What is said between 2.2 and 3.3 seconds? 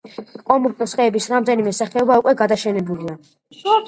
უკვე გადაშენებულია.